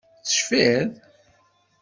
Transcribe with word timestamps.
Tecfiḍ? 0.25 0.89